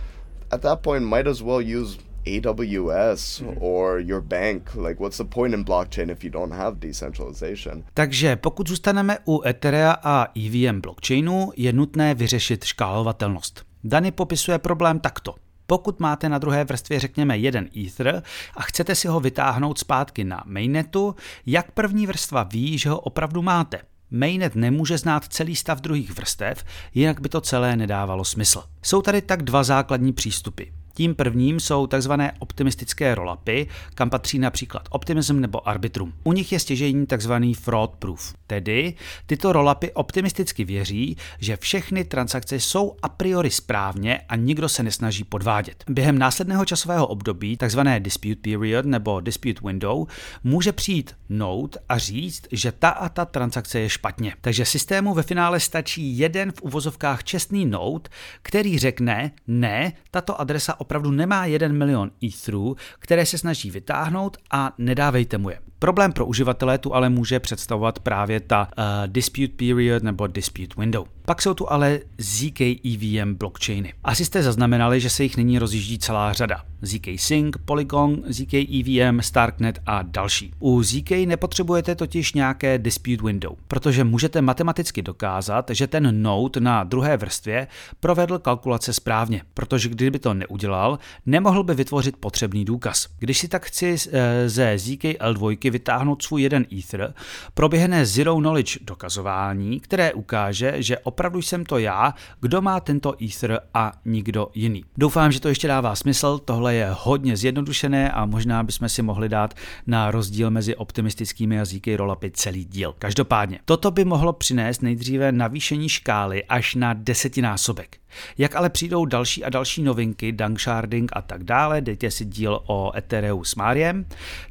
at 0.50 0.60
that 0.60 0.80
point 0.80 1.04
might 1.04 1.26
as 1.26 1.42
well 1.42 1.60
use 1.60 1.98
AWS 2.26 3.42
mm-hmm. 3.42 3.62
or 3.62 4.00
your 4.00 4.20
bank. 4.20 4.74
Like, 4.74 5.00
what's 5.00 5.18
the 5.18 5.24
point 5.24 5.54
in 5.54 5.64
blockchain 5.64 6.10
if 6.10 6.24
you 6.24 6.30
don't 6.30 6.52
have 6.52 6.76
decentralization? 6.78 7.84
Takže 7.94 8.36
pokud 8.36 8.68
zůstaneme 8.68 9.18
u 9.28 9.42
Etherea 9.46 9.96
a 10.02 10.26
EVM 10.36 10.80
blockchainu, 10.80 11.52
je 11.56 11.72
nutné 11.72 12.14
vyřešit 12.14 12.64
škálovatelnost. 12.64 13.64
Dany 13.84 14.12
popisuje 14.12 14.58
problém 14.58 15.00
takto. 15.00 15.34
Pokud 15.66 16.00
máte 16.00 16.28
na 16.28 16.38
druhé 16.38 16.64
vrstvě 16.64 17.00
řekněme 17.00 17.38
jeden 17.38 17.68
Ether 17.86 18.22
a 18.56 18.62
chcete 18.62 18.94
si 18.94 19.08
ho 19.08 19.20
vytáhnout 19.20 19.78
zpátky 19.78 20.24
na 20.24 20.42
mainnetu, 20.46 21.14
jak 21.46 21.70
první 21.70 22.06
vrstva 22.06 22.42
ví, 22.42 22.78
že 22.78 22.90
ho 22.90 23.00
opravdu 23.00 23.42
máte? 23.42 23.80
Mainnet 24.14 24.54
nemůže 24.54 24.98
znát 24.98 25.24
celý 25.28 25.56
stav 25.56 25.80
druhých 25.80 26.10
vrstev, 26.10 26.64
jinak 26.94 27.20
by 27.20 27.28
to 27.28 27.40
celé 27.40 27.76
nedávalo 27.76 28.24
smysl. 28.24 28.64
Jsou 28.82 29.02
tady 29.02 29.22
tak 29.22 29.42
dva 29.42 29.62
základní 29.62 30.12
přístupy. 30.12 30.64
Tím 30.94 31.14
prvním 31.14 31.60
jsou 31.60 31.86
tzv. 31.86 32.12
optimistické 32.38 33.14
rolapy, 33.14 33.68
kam 33.94 34.10
patří 34.10 34.38
například 34.38 34.88
Optimism 34.90 35.40
nebo 35.40 35.68
Arbitrum. 35.68 36.12
U 36.24 36.32
nich 36.32 36.52
je 36.52 36.60
stěžení 36.60 37.06
tzv. 37.06 37.32
fraud 37.60 37.90
proof, 37.98 38.34
tedy 38.46 38.94
tyto 39.26 39.52
rolapy 39.52 39.92
optimisticky 39.92 40.64
věří, 40.64 41.16
že 41.38 41.56
všechny 41.56 42.04
transakce 42.04 42.60
jsou 42.60 42.96
a 43.02 43.08
priori 43.08 43.50
správně 43.50 44.20
a 44.28 44.36
nikdo 44.36 44.68
se 44.68 44.82
nesnaží 44.82 45.24
podvádět. 45.24 45.84
Během 45.88 46.18
následného 46.18 46.64
časového 46.64 47.06
období, 47.06 47.56
tzv. 47.56 47.80
dispute 47.98 48.40
period 48.50 48.86
nebo 48.86 49.20
dispute 49.20 49.60
window, 49.66 50.06
může 50.44 50.72
přijít 50.72 51.14
node 51.28 51.78
a 51.88 51.98
říct, 51.98 52.46
že 52.52 52.72
ta 52.72 52.88
a 52.88 53.08
ta 53.08 53.24
transakce 53.24 53.80
je 53.80 53.88
špatně. 53.88 54.34
Takže 54.40 54.64
systému 54.64 55.14
ve 55.14 55.22
finále 55.22 55.60
stačí 55.60 56.18
jeden 56.18 56.52
v 56.52 56.62
uvozovkách 56.62 57.24
čestný 57.24 57.66
node, 57.66 58.10
který 58.42 58.78
řekne, 58.78 59.32
ne, 59.46 59.92
tato 60.10 60.40
adresa 60.40 60.80
opravdu 60.84 61.10
nemá 61.10 61.46
1 61.46 61.68
milion 61.68 62.10
etherů, 62.24 62.76
které 62.98 63.26
se 63.26 63.38
snaží 63.38 63.70
vytáhnout 63.70 64.36
a 64.50 64.72
nedávejte 64.78 65.38
mu 65.38 65.50
je. 65.50 65.58
Problém 65.78 66.12
pro 66.12 66.26
uživatele 66.26 66.78
tu 66.78 66.94
ale 66.94 67.08
může 67.08 67.40
představovat 67.40 67.98
právě 67.98 68.40
ta 68.40 68.68
uh, 68.78 68.84
dispute 69.06 69.54
period 69.56 70.02
nebo 70.02 70.26
dispute 70.26 70.74
window. 70.80 71.06
Pak 71.26 71.42
jsou 71.42 71.54
tu 71.54 71.72
ale 71.72 72.00
ZK 72.18 72.60
EVM 72.60 73.34
blockchainy. 73.34 73.94
Asi 74.04 74.24
jste 74.24 74.42
zaznamenali, 74.42 75.00
že 75.00 75.10
se 75.10 75.22
jich 75.22 75.36
nyní 75.36 75.58
rozjíždí 75.58 75.98
celá 75.98 76.32
řada. 76.32 76.62
ZK 76.82 77.06
Sync, 77.16 77.56
Polygon, 77.64 78.22
ZK 78.28 78.54
EVM, 78.54 79.22
Starknet 79.22 79.78
a 79.86 80.02
další. 80.02 80.52
U 80.58 80.82
ZK 80.82 81.10
nepotřebujete 81.10 81.94
totiž 81.94 82.34
nějaké 82.34 82.78
dispute 82.78 83.22
window, 83.22 83.56
protože 83.68 84.04
můžete 84.04 84.42
matematicky 84.42 85.02
dokázat, 85.02 85.70
že 85.70 85.86
ten 85.86 86.22
node 86.22 86.60
na 86.60 86.84
druhé 86.84 87.16
vrstvě 87.16 87.66
provedl 88.00 88.38
kalkulace 88.38 88.92
správně, 88.92 89.42
protože 89.54 89.88
kdyby 89.88 90.18
to 90.18 90.34
neudělal, 90.34 90.98
nemohl 91.26 91.62
by 91.62 91.74
vytvořit 91.74 92.16
potřebný 92.16 92.64
důkaz. 92.64 93.08
Když 93.18 93.38
si 93.38 93.48
tak 93.48 93.66
chci 93.66 93.96
eh, 94.12 94.48
ze 94.48 94.78
ZK 94.78 95.04
L2 95.04 95.70
vytáhnout 95.70 96.22
svůj 96.22 96.42
jeden 96.42 96.66
Ether, 96.78 97.14
proběhne 97.54 98.06
Zero 98.06 98.36
Knowledge 98.36 98.78
dokazování, 98.82 99.80
které 99.80 100.12
ukáže, 100.12 100.74
že 100.82 100.98
opravdu 101.14 101.42
jsem 101.42 101.64
to 101.64 101.78
já, 101.78 102.14
kdo 102.40 102.62
má 102.62 102.80
tento 102.80 103.14
Ether 103.24 103.60
a 103.74 103.92
nikdo 104.04 104.48
jiný. 104.54 104.84
Doufám, 104.98 105.32
že 105.32 105.40
to 105.40 105.48
ještě 105.48 105.68
dává 105.68 105.94
smysl, 105.94 106.38
tohle 106.38 106.74
je 106.74 106.88
hodně 106.98 107.36
zjednodušené 107.36 108.10
a 108.10 108.26
možná 108.26 108.62
bychom 108.62 108.88
si 108.88 109.02
mohli 109.02 109.28
dát 109.28 109.54
na 109.86 110.10
rozdíl 110.10 110.50
mezi 110.50 110.76
optimistickými 110.76 111.54
jazyky 111.54 111.96
rolapy 111.96 112.30
celý 112.30 112.64
díl. 112.64 112.94
Každopádně, 112.98 113.58
toto 113.64 113.90
by 113.90 114.04
mohlo 114.04 114.32
přinést 114.32 114.82
nejdříve 114.82 115.32
navýšení 115.32 115.88
škály 115.88 116.44
až 116.44 116.74
na 116.74 116.94
desetinásobek. 116.94 118.03
Jak 118.38 118.56
ale 118.56 118.70
přijdou 118.70 119.04
další 119.04 119.44
a 119.44 119.48
další 119.48 119.82
novinky, 119.82 120.32
dunksharding 120.32 121.10
a 121.14 121.22
tak 121.22 121.44
dále, 121.44 121.80
dejte 121.80 122.10
si 122.10 122.24
díl 122.24 122.60
o 122.66 122.96
Ethereum 122.96 123.44
s 123.44 123.54
Mariem, 123.54 124.06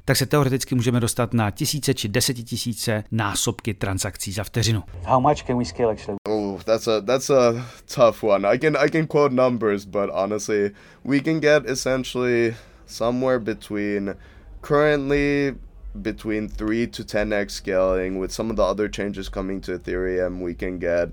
tak 0.06 0.18
se 0.18 0.26
teoreticky 0.26 0.76
můžeme 0.76 1.00
dostat 1.00 1.34
na 1.34 1.52
tisíce 1.52 1.94
či 1.94 2.08
desetitisíce 2.08 3.04
násobky 3.12 3.74
transakcí 3.74 4.32
za 4.32 4.44
vteřinu. 4.44 4.84
How 5.06 5.22
much 5.22 5.44
can 5.44 5.58
we 5.58 5.66
scale 5.66 5.92
actually? 5.92 6.18
Oh, 6.30 6.64
that's 6.64 6.88
a 6.88 7.02
that's 7.02 7.30
a 7.30 7.54
tough 7.96 8.24
one. 8.24 8.48
I 8.54 8.58
can 8.58 8.78
I 8.78 8.90
can 8.90 9.08
quote 9.08 9.36
numbers, 9.36 9.86
but 9.86 10.10
honestly, 10.14 10.72
we 11.04 11.20
can 11.20 11.40
get 11.40 11.70
essentially 11.70 12.56
somewhere 12.86 13.40
between 13.40 14.16
currently 14.62 15.56
between 16.02 16.50
3 16.50 16.88
to 16.88 17.04
10x 17.04 17.52
scaling 17.52 18.20
with 18.20 18.32
some 18.32 18.50
of 18.50 18.56
the 18.56 18.64
other 18.64 18.90
changes 18.90 19.30
coming 19.30 19.62
to 19.62 19.78
Ethereum 19.78 20.42
we 20.42 20.54
can 20.54 20.80
get 20.80 21.10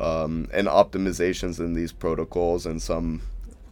um, 0.00 0.48
and 0.52 0.68
optimizations 0.68 1.58
in 1.58 1.74
these 1.74 1.92
protocols 1.92 2.66
and 2.66 2.80
some 2.80 3.20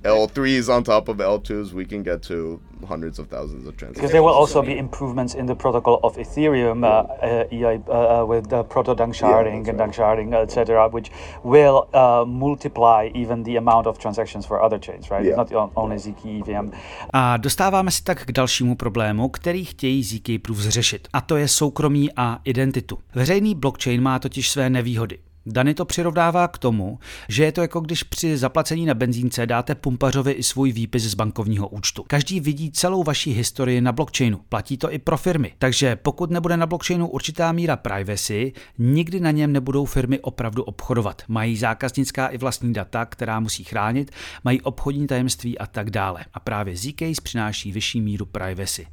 L3s 0.05 0.75
on 0.75 0.83
top 0.83 1.09
of 1.09 1.19
L2s, 1.19 1.73
we 1.73 1.85
can 1.85 2.03
get 2.03 2.23
to 2.23 2.59
hundreds 2.89 3.19
of 3.19 3.29
thousands 3.29 3.67
of 3.67 3.77
transactions. 3.77 3.97
Because 3.97 4.12
there 4.12 4.23
will 4.23 4.33
also 4.33 4.62
be 4.62 4.79
improvements 4.79 5.35
in 5.35 5.45
the 5.45 5.55
protocol 5.55 6.00
of 6.03 6.17
Ethereum 6.17 6.85
uh, 6.85 6.89
uh, 6.89 8.23
uh, 8.23 8.25
with 8.25 8.49
the 8.49 8.62
proto 8.62 8.95
dunk 8.95 9.15
sharding 9.15 9.62
yeah, 9.65 9.71
and 9.71 9.79
dunk 9.79 9.95
sharding, 9.95 10.33
etc., 10.33 10.89
which 10.89 11.11
will 11.45 11.87
uh, 11.93 12.25
multiply 12.27 13.11
even 13.15 13.43
the 13.43 13.57
amount 13.57 13.87
of 13.87 13.99
transactions 13.99 14.47
for 14.47 14.62
other 14.62 14.79
chains, 14.79 15.11
right? 15.11 15.25
Yeah. 15.25 15.37
Not 15.37 15.53
only 15.75 15.99
ZK 15.99 16.25
EVM. 16.25 16.71
A 17.12 17.37
dostáváme 17.37 17.91
se 17.91 18.03
tak 18.03 18.25
k 18.25 18.33
dalšímu 18.33 18.75
problému, 18.75 19.29
který 19.29 19.65
chtějí 19.65 20.03
ZK 20.03 20.29
Proofs 20.43 20.69
řešit, 20.69 21.09
a 21.12 21.21
to 21.21 21.37
je 21.37 21.49
soukromí 21.49 22.09
a 22.17 22.39
identitu. 22.45 22.99
Veřejný 23.15 23.55
blockchain 23.55 24.03
má 24.03 24.19
totiž 24.19 24.50
své 24.50 24.71
nevýhody. 24.71 25.19
Dany 25.52 25.75
to 25.75 25.85
přirovnává 25.85 26.49
k 26.49 26.59
tomu, 26.59 26.99
že 27.28 27.45
je 27.45 27.52
to 27.52 27.61
jako 27.61 27.80
když 27.80 28.02
při 28.02 28.37
zaplacení 28.37 28.87
na 28.87 28.95
benzínce 28.95 29.47
dáte 29.47 29.75
pumpařovi 29.75 30.33
i 30.33 30.42
svůj 30.42 30.73
výpis 30.73 31.02
z 31.02 31.14
bankovního 31.14 31.69
účtu. 31.69 32.04
Každý 32.07 32.40
vidí 32.40 32.71
celou 32.71 33.02
vaši 33.02 33.30
historii 33.30 33.80
na 33.80 33.92
blockchainu. 33.92 34.40
Platí 34.49 34.76
to 34.76 34.92
i 34.92 34.99
pro 34.99 35.16
firmy. 35.16 35.52
Takže 35.59 35.97
pokud 35.97 36.30
nebude 36.30 36.57
na 36.57 36.66
blockchainu 36.66 37.09
určitá 37.09 37.52
míra 37.52 37.76
privacy, 37.76 38.52
nikdy 38.78 39.21
na 39.21 39.30
něm 39.30 39.52
nebudou 39.52 39.85
firmy 39.85 40.21
opravdu 40.21 40.62
obchodovat. 40.62 41.23
Mají 41.28 41.57
zákaznická 41.57 42.26
i 42.26 42.38
vlastní 42.38 42.73
data, 42.73 43.04
která 43.04 43.40
musí 43.40 43.64
chránit, 43.64 44.11
mají 44.45 44.61
obchodní 44.61 45.07
tajemství 45.07 45.59
a 45.59 45.66
tak 45.66 45.90
dále. 45.90 46.25
A 46.35 46.40
právě 46.40 46.76
Zcase 46.76 47.23
přináší 47.23 47.73
vyšší 47.73 48.00
míru 48.00 48.26
privacy. 48.26 48.87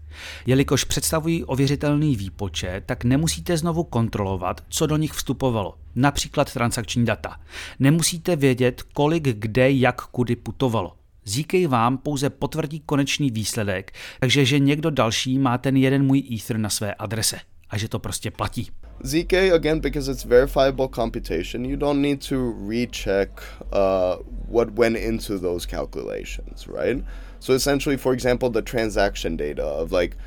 Jelikož 0.46 0.84
představují 0.84 1.44
ověřitelný 1.44 2.16
výpočet, 2.16 2.84
tak 2.86 3.04
nemusíte 3.04 3.58
znovu 3.58 3.84
kontrolovat, 3.84 4.62
co 4.70 4.86
do 4.86 4.98
nich 4.98 5.12
vstupovalo 5.12 5.74
například 5.98 6.54
transakční 6.54 7.06
data. 7.06 7.39
Nemusíte 7.80 8.36
vědět, 8.36 8.84
kolik 8.94 9.24
kde 9.24 9.72
jak 9.72 10.01
kudy 10.01 10.36
putovalo. 10.36 10.94
ZK 11.25 11.54
vám 11.68 11.98
pouze 11.98 12.30
potvrdí 12.30 12.80
konečný 12.86 13.32
výsledek, 13.32 13.92
takže 14.20 14.46
že 14.46 14.60
někdo 14.60 14.89
další 14.89 15.39
má 15.39 15.58
ten 15.58 15.77
jeden 15.77 16.06
můj 16.06 16.24
Ether 16.36 16.58
na 16.58 16.70
své 16.70 16.94
adrese 16.94 17.39
a 17.70 17.77
že 17.77 17.89
to 17.89 18.00
prostě 18.00 18.32
platí. 18.32 18.68
ZK 19.04 19.34
again 19.34 19.80
because 19.80 20.12
it's 20.12 20.25
verifiable 20.25 20.88
computation, 20.96 21.66
you 21.66 21.75
don't 21.75 22.01
need 22.01 22.27
to 22.30 22.54
recheck 22.70 23.30
uh, 23.62 24.24
what 24.50 24.70
went 24.80 24.98
into 24.98 25.39
those 25.39 25.68
calculations, 25.68 26.68
right? 26.68 27.06
So 27.39 27.54
essentially, 27.54 27.98
for 27.98 28.13
example, 28.13 28.50
the 28.50 28.62
transaction 28.62 29.38
data 29.38 29.63
of 29.63 29.92
like 29.92 30.18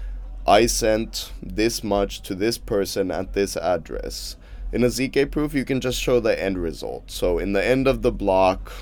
I 0.47 0.69
sent 0.69 1.33
this 1.43 1.83
much 1.83 2.23
to 2.23 2.35
this 2.35 2.59
person 2.59 3.11
at 3.11 3.33
this 3.33 3.57
address. 3.57 4.37
In 4.73 4.85
a 4.85 4.87
ZK 4.87 5.31
proof, 5.31 5.53
you 5.55 5.65
can 5.65 5.81
just 5.81 6.01
show 6.01 6.21
the 6.21 6.41
end 6.41 6.59
result. 6.59 7.11
So 7.11 7.39
in 7.39 7.53
the 7.53 7.65
end 7.65 7.89
of 7.89 8.03
the 8.03 8.13
block, 8.13 8.73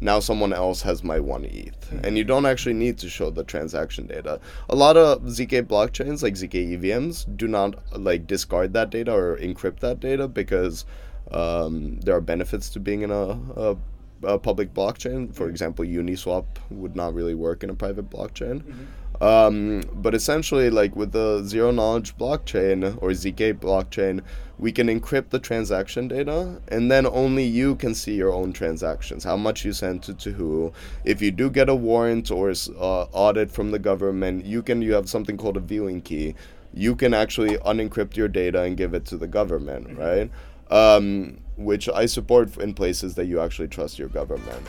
now 0.00 0.20
someone 0.20 0.52
else 0.52 0.82
has 0.82 1.02
my 1.02 1.18
one 1.18 1.44
ETH. 1.44 1.80
Mm-hmm. 1.80 2.04
And 2.04 2.18
you 2.18 2.24
don't 2.24 2.46
actually 2.46 2.74
need 2.74 2.98
to 2.98 3.08
show 3.08 3.30
the 3.30 3.44
transaction 3.44 4.06
data. 4.06 4.40
A 4.68 4.76
lot 4.76 4.96
of 4.96 5.22
ZK 5.22 5.62
blockchains, 5.62 6.22
like 6.22 6.34
ZK 6.34 6.78
EVMs, 6.78 7.36
do 7.36 7.48
not 7.48 7.76
like 7.98 8.26
discard 8.26 8.72
that 8.74 8.90
data 8.90 9.12
or 9.12 9.36
encrypt 9.38 9.80
that 9.80 10.00
data 10.00 10.28
because 10.28 10.84
um, 11.30 11.98
there 12.00 12.16
are 12.16 12.20
benefits 12.20 12.68
to 12.70 12.80
being 12.80 13.02
in 13.02 13.10
a, 13.10 13.38
a, 13.56 13.76
a 14.22 14.38
public 14.38 14.74
blockchain. 14.74 15.34
For 15.34 15.48
example, 15.48 15.84
Uniswap 15.84 16.46
would 16.70 16.94
not 16.94 17.14
really 17.14 17.34
work 17.34 17.64
in 17.64 17.70
a 17.70 17.74
private 17.74 18.10
blockchain. 18.10 18.62
Mm-hmm. 18.62 18.84
Um, 19.22 19.84
but 19.94 20.16
essentially, 20.16 20.68
like 20.68 20.96
with 20.96 21.12
the 21.12 21.44
zero 21.44 21.70
knowledge 21.70 22.18
blockchain 22.18 22.98
or 23.00 23.10
ZK 23.10 23.54
blockchain, 23.54 24.20
we 24.58 24.72
can 24.72 24.88
encrypt 24.88 25.30
the 25.30 25.38
transaction 25.38 26.08
data 26.08 26.60
and 26.68 26.90
then 26.90 27.06
only 27.06 27.44
you 27.44 27.76
can 27.76 27.94
see 27.94 28.14
your 28.14 28.32
own 28.32 28.52
transactions, 28.52 29.22
how 29.22 29.36
much 29.36 29.64
you 29.64 29.72
sent 29.72 30.08
it 30.08 30.18
to 30.18 30.32
who. 30.32 30.72
If 31.04 31.22
you 31.22 31.30
do 31.30 31.50
get 31.50 31.68
a 31.68 31.74
warrant 31.74 32.32
or 32.32 32.50
uh, 32.50 33.02
audit 33.12 33.52
from 33.52 33.70
the 33.70 33.78
government, 33.78 34.44
you 34.44 34.60
can 34.60 34.82
you 34.82 34.92
have 34.94 35.08
something 35.08 35.36
called 35.36 35.56
a 35.56 35.60
viewing 35.60 36.02
key. 36.02 36.34
You 36.74 36.96
can 36.96 37.14
actually 37.14 37.58
unencrypt 37.58 38.16
your 38.16 38.28
data 38.28 38.62
and 38.62 38.76
give 38.76 38.92
it 38.92 39.04
to 39.06 39.16
the 39.16 39.28
government, 39.28 39.86
mm-hmm. 39.86 40.00
right? 40.00 40.30
Um, 40.68 41.38
which 41.56 41.88
I 41.88 42.06
support 42.06 42.56
in 42.56 42.74
places 42.74 43.14
that 43.14 43.26
you 43.26 43.38
actually 43.38 43.68
trust 43.68 44.00
your 44.00 44.08
government. 44.08 44.66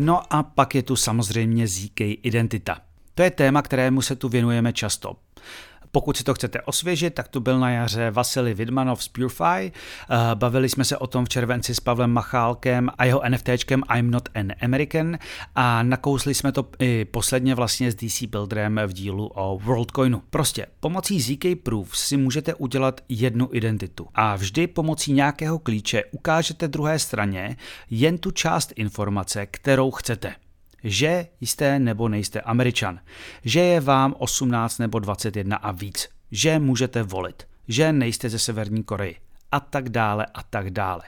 No 0.00 0.32
a 0.32 0.42
pak 0.42 0.74
je 0.74 0.82
tu 0.82 0.96
samozřejmě 0.96 1.68
ZK 1.68 2.00
identita. 2.00 2.78
To 3.14 3.22
je 3.22 3.30
téma, 3.30 3.62
kterému 3.62 4.02
se 4.02 4.16
tu 4.16 4.28
věnujeme 4.28 4.72
často. 4.72 5.16
Pokud 5.92 6.16
si 6.16 6.24
to 6.24 6.34
chcete 6.34 6.60
osvěžit, 6.60 7.14
tak 7.14 7.28
tu 7.28 7.40
byl 7.40 7.58
na 7.58 7.70
jaře 7.70 8.10
Vasily 8.10 8.54
Vidmanov 8.54 9.02
z 9.02 9.08
Purify. 9.08 9.44
Eh, 9.44 9.70
bavili 10.34 10.68
jsme 10.68 10.84
se 10.84 10.96
o 10.96 11.06
tom 11.06 11.24
v 11.24 11.28
červenci 11.28 11.74
s 11.74 11.80
Pavlem 11.80 12.10
Machálkem 12.10 12.90
a 12.98 13.04
jeho 13.04 13.22
NFTčkem 13.28 13.82
I'm 13.96 14.10
Not 14.10 14.28
an 14.34 14.52
American 14.60 15.18
a 15.54 15.82
nakousli 15.82 16.34
jsme 16.34 16.52
to 16.52 16.68
i 16.78 17.04
posledně 17.04 17.54
vlastně 17.54 17.92
s 17.92 17.94
DC 17.94 18.22
Builderem 18.22 18.80
v 18.86 18.92
dílu 18.92 19.30
o 19.34 19.58
WorldCoinu. 19.58 20.22
Prostě 20.30 20.66
pomocí 20.80 21.20
ZK 21.20 21.44
Proof 21.62 21.96
si 21.98 22.16
můžete 22.16 22.54
udělat 22.54 23.00
jednu 23.08 23.48
identitu 23.52 24.06
a 24.14 24.36
vždy 24.36 24.66
pomocí 24.66 25.12
nějakého 25.12 25.58
klíče 25.58 26.02
ukážete 26.10 26.68
druhé 26.68 26.98
straně 26.98 27.56
jen 27.90 28.18
tu 28.18 28.30
část 28.30 28.72
informace, 28.76 29.46
kterou 29.46 29.90
chcete 29.90 30.34
že 30.84 31.26
jste 31.40 31.78
nebo 31.78 32.08
nejste 32.08 32.40
Američan, 32.40 33.00
že 33.44 33.60
je 33.60 33.80
vám 33.80 34.14
18 34.18 34.78
nebo 34.78 34.98
21 34.98 35.56
a 35.56 35.72
víc, 35.72 36.08
že 36.30 36.58
můžete 36.58 37.02
volit, 37.02 37.42
že 37.68 37.92
nejste 37.92 38.28
ze 38.28 38.38
Severní 38.38 38.84
Koreji 38.84 39.16
a 39.52 39.60
tak 39.60 39.88
dále 39.88 40.26
a 40.34 40.42
tak 40.42 40.70
dále. 40.70 41.02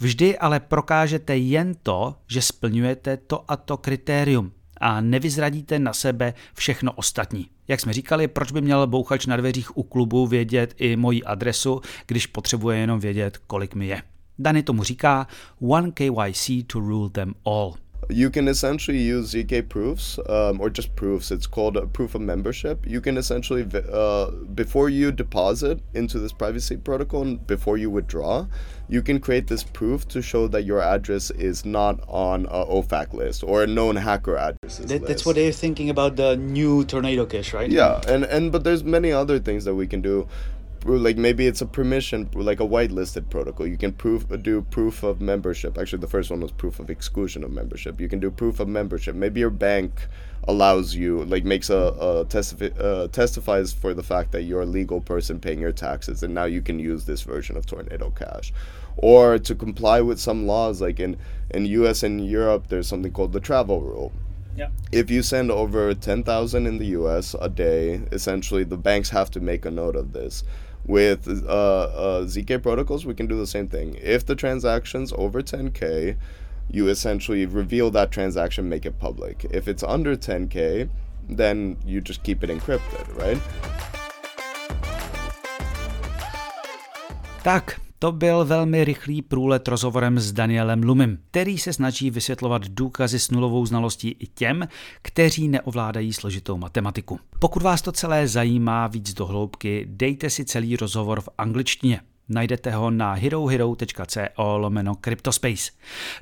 Vždy 0.00 0.38
ale 0.38 0.60
prokážete 0.60 1.36
jen 1.36 1.74
to, 1.82 2.16
že 2.26 2.42
splňujete 2.42 3.16
to 3.16 3.50
a 3.50 3.56
to 3.56 3.76
kritérium 3.76 4.52
a 4.80 5.00
nevyzradíte 5.00 5.78
na 5.78 5.92
sebe 5.92 6.34
všechno 6.54 6.92
ostatní. 6.92 7.48
Jak 7.68 7.80
jsme 7.80 7.92
říkali, 7.92 8.28
proč 8.28 8.52
by 8.52 8.60
měl 8.60 8.86
bouchač 8.86 9.26
na 9.26 9.36
dveřích 9.36 9.76
u 9.76 9.82
klubu 9.82 10.26
vědět 10.26 10.74
i 10.76 10.96
moji 10.96 11.24
adresu, 11.24 11.80
když 12.06 12.26
potřebuje 12.26 12.78
jenom 12.78 13.00
vědět, 13.00 13.38
kolik 13.38 13.74
mi 13.74 13.86
je. 13.86 14.02
Dany 14.38 14.62
tomu 14.62 14.82
říká 14.82 15.26
One 15.60 15.90
KYC 15.90 16.50
to 16.66 16.80
rule 16.80 17.10
them 17.10 17.34
all. 17.44 17.74
You 18.12 18.30
can 18.30 18.48
essentially 18.48 18.98
use 18.98 19.34
zk 19.34 19.68
proofs 19.68 20.18
um, 20.28 20.60
or 20.60 20.70
just 20.70 20.94
proofs 20.96 21.30
it's 21.30 21.46
called 21.46 21.76
a 21.76 21.86
proof 21.86 22.14
of 22.14 22.20
membership. 22.20 22.86
You 22.86 23.00
can 23.00 23.16
essentially 23.16 23.66
uh, 23.92 24.30
before 24.54 24.88
you 24.88 25.12
deposit 25.12 25.80
into 25.94 26.18
this 26.18 26.32
privacy 26.32 26.76
protocol 26.76 27.22
and 27.22 27.46
before 27.46 27.76
you 27.78 27.90
withdraw 27.90 28.46
you 28.88 29.02
can 29.02 29.20
create 29.20 29.46
this 29.46 29.62
proof 29.62 30.06
to 30.08 30.20
show 30.20 30.48
that 30.48 30.64
your 30.64 30.80
address 30.80 31.30
is 31.32 31.64
not 31.64 32.00
on 32.08 32.46
a 32.46 32.64
ofac 32.66 33.12
list 33.12 33.44
or 33.44 33.62
a 33.62 33.66
known 33.66 33.96
hacker 33.96 34.36
address 34.36 34.78
that, 34.78 35.06
that's 35.06 35.24
what 35.24 35.36
they're 35.36 35.52
thinking 35.52 35.90
about 35.90 36.16
the 36.16 36.36
new 36.36 36.84
tornado 36.84 37.24
cache 37.26 37.52
right? 37.52 37.70
Yeah 37.70 38.00
and 38.08 38.24
and 38.24 38.52
but 38.52 38.64
there's 38.64 38.84
many 38.84 39.12
other 39.12 39.38
things 39.38 39.64
that 39.64 39.74
we 39.74 39.86
can 39.86 40.00
do 40.00 40.26
like 40.84 41.16
maybe 41.16 41.46
it's 41.46 41.60
a 41.60 41.66
permission 41.66 42.28
like 42.34 42.60
a 42.60 42.66
whitelisted 42.66 43.28
protocol. 43.28 43.66
You 43.66 43.76
can 43.76 43.92
proof 43.92 44.26
do 44.42 44.62
proof 44.62 45.02
of 45.02 45.20
membership. 45.20 45.76
Actually 45.76 46.00
the 46.00 46.08
first 46.08 46.30
one 46.30 46.40
was 46.40 46.52
proof 46.52 46.80
of 46.80 46.90
exclusion 46.90 47.44
of 47.44 47.50
membership. 47.50 48.00
You 48.00 48.08
can 48.08 48.20
do 48.20 48.30
proof 48.30 48.60
of 48.60 48.68
membership. 48.68 49.14
Maybe 49.14 49.40
your 49.40 49.50
bank 49.50 50.08
allows 50.48 50.94
you 50.94 51.24
like 51.24 51.44
makes 51.44 51.68
a, 51.68 51.76
a 51.76 52.24
testifi- 52.24 52.78
uh, 52.80 53.08
testifies 53.08 53.72
for 53.74 53.92
the 53.92 54.02
fact 54.02 54.32
that 54.32 54.42
you're 54.42 54.62
a 54.62 54.66
legal 54.66 55.00
person 55.00 55.38
paying 55.38 55.60
your 55.60 55.72
taxes 55.72 56.22
and 56.22 56.34
now 56.34 56.44
you 56.44 56.62
can 56.62 56.78
use 56.78 57.04
this 57.04 57.22
version 57.22 57.56
of 57.56 57.66
tornado 57.66 58.10
cash. 58.10 58.52
Or 58.96 59.38
to 59.38 59.54
comply 59.54 60.00
with 60.00 60.18
some 60.18 60.46
laws 60.46 60.80
like 60.80 60.98
in 60.98 61.18
in 61.50 61.66
US 61.66 62.02
and 62.02 62.26
Europe 62.26 62.68
there's 62.68 62.88
something 62.88 63.12
called 63.12 63.32
the 63.32 63.40
travel 63.40 63.82
rule. 63.82 64.12
Yeah. 64.56 64.70
If 64.92 65.10
you 65.10 65.22
send 65.22 65.50
over 65.50 65.94
10,000 65.94 66.66
in 66.66 66.78
the 66.78 66.86
US 66.86 67.34
a 67.40 67.48
day, 67.48 68.02
essentially 68.12 68.64
the 68.64 68.76
banks 68.76 69.10
have 69.10 69.30
to 69.32 69.40
make 69.40 69.64
a 69.64 69.70
note 69.70 69.96
of 69.96 70.12
this. 70.12 70.44
With 70.86 71.28
uh, 71.28 71.50
uh, 71.50 72.24
ZK 72.24 72.62
protocols, 72.62 73.06
we 73.06 73.14
can 73.14 73.26
do 73.26 73.36
the 73.36 73.46
same 73.46 73.68
thing. 73.68 73.96
If 74.00 74.26
the 74.26 74.34
transaction's 74.34 75.12
over 75.12 75.42
10K, 75.42 76.16
you 76.70 76.88
essentially 76.88 77.46
reveal 77.46 77.90
that 77.90 78.10
transaction, 78.10 78.68
make 78.68 78.86
it 78.86 78.98
public. 78.98 79.46
If 79.50 79.68
it's 79.68 79.82
under 79.82 80.16
10K, 80.16 80.88
then 81.28 81.76
you 81.84 82.00
just 82.00 82.22
keep 82.22 82.42
it 82.42 82.50
encrypted, 82.50 83.16
right? 83.16 83.40
Tak, 87.42 87.78
To 88.02 88.12
byl 88.12 88.44
velmi 88.44 88.84
rychlý 88.84 89.22
průlet 89.22 89.68
rozhovorem 89.68 90.18
s 90.18 90.32
Danielem 90.32 90.82
Lumim, 90.82 91.18
který 91.30 91.58
se 91.58 91.72
snaží 91.72 92.10
vysvětlovat 92.10 92.68
důkazy 92.68 93.18
s 93.18 93.30
nulovou 93.30 93.66
znalostí 93.66 94.16
i 94.18 94.26
těm, 94.26 94.68
kteří 95.02 95.48
neovládají 95.48 96.12
složitou 96.12 96.56
matematiku. 96.56 97.20
Pokud 97.38 97.62
vás 97.62 97.82
to 97.82 97.92
celé 97.92 98.28
zajímá 98.28 98.86
víc 98.86 99.14
do 99.14 99.26
hloubky, 99.26 99.86
dejte 99.90 100.30
si 100.30 100.44
celý 100.44 100.76
rozhovor 100.76 101.20
v 101.20 101.28
angličtině. 101.38 102.00
Najdete 102.30 102.70
ho 102.70 102.90
na 102.90 103.12
herohero.co 103.12 104.58
lomeno 104.58 104.94
Cryptospace. 104.94 105.70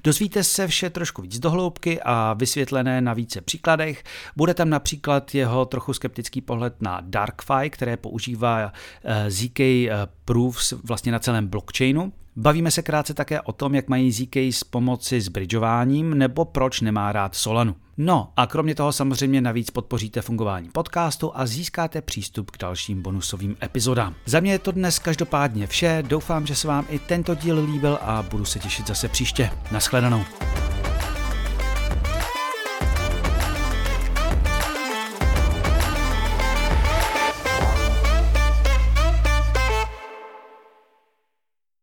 Dozvíte 0.04 0.44
se 0.44 0.66
vše 0.66 0.90
trošku 0.90 1.22
víc 1.22 1.38
dohloubky 1.38 2.00
a 2.02 2.34
vysvětlené 2.34 3.00
na 3.00 3.12
více 3.14 3.40
příkladech. 3.40 4.04
Bude 4.36 4.54
tam 4.54 4.70
například 4.70 5.34
jeho 5.34 5.64
trochu 5.64 5.92
skeptický 5.92 6.40
pohled 6.40 6.82
na 6.82 7.00
DarkFi, 7.04 7.70
které 7.70 7.96
používá 7.96 8.72
eh, 9.04 9.30
ZK 9.30 9.60
eh, 9.60 9.90
Proofs 10.24 10.72
vlastně 10.72 11.12
na 11.12 11.18
celém 11.18 11.46
blockchainu. 11.46 12.12
Bavíme 12.40 12.70
se 12.70 12.82
krátce 12.82 13.14
také 13.14 13.40
o 13.40 13.52
tom, 13.52 13.74
jak 13.74 13.88
mají 13.88 14.12
ZK 14.12 14.36
s 14.36 14.64
pomoci 14.64 15.20
s 15.20 15.28
bridžováním 15.28 16.18
nebo 16.18 16.44
proč 16.44 16.80
nemá 16.80 17.12
rád 17.12 17.34
Solanu. 17.34 17.76
No 17.96 18.32
a 18.36 18.46
kromě 18.46 18.74
toho 18.74 18.92
samozřejmě 18.92 19.40
navíc 19.40 19.70
podpoříte 19.70 20.22
fungování 20.22 20.68
podcastu 20.68 21.32
a 21.34 21.46
získáte 21.46 22.02
přístup 22.02 22.50
k 22.50 22.58
dalším 22.58 23.02
bonusovým 23.02 23.56
epizodám. 23.62 24.14
Za 24.26 24.40
mě 24.40 24.52
je 24.52 24.58
to 24.58 24.72
dnes 24.72 24.98
každopádně 24.98 25.66
vše, 25.66 26.02
doufám, 26.08 26.46
že 26.46 26.54
se 26.54 26.68
vám 26.68 26.86
i 26.88 26.98
tento 26.98 27.34
díl 27.34 27.64
líbil 27.64 27.98
a 28.02 28.22
budu 28.30 28.44
se 28.44 28.58
těšit 28.58 28.86
zase 28.86 29.08
příště. 29.08 29.50
Naschledanou. 29.72 30.24